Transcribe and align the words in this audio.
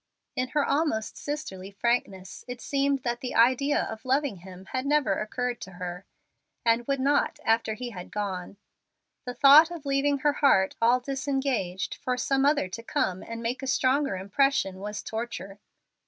In 0.35 0.47
her 0.57 0.65
almost 0.65 1.15
sisterly 1.15 1.69
frankness 1.69 2.43
it 2.47 2.59
seemed 2.59 3.03
that 3.03 3.21
the 3.21 3.35
idea 3.35 3.83
of 3.83 4.03
loving 4.03 4.37
him 4.37 4.65
had 4.73 4.83
never 4.83 5.13
occurred 5.19 5.61
to 5.61 5.73
her, 5.73 6.05
and 6.65 6.87
would 6.87 6.99
not 6.99 7.39
after 7.45 7.75
he 7.75 7.91
had 7.91 8.09
gone. 8.11 8.57
The 9.25 9.35
thought 9.35 9.69
of 9.69 9.85
leaving 9.85 10.17
her 10.25 10.33
heart 10.33 10.75
all 10.81 10.99
disengaged, 11.01 11.93
for 11.93 12.17
some 12.17 12.45
other 12.47 12.67
to 12.67 12.81
come 12.81 13.21
and 13.21 13.43
make 13.43 13.61
a 13.61 13.67
stronger 13.67 14.15
impression, 14.15 14.79
was 14.79 15.03
torture. 15.03 15.59